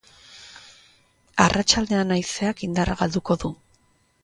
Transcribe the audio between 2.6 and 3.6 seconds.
indarra galduko du.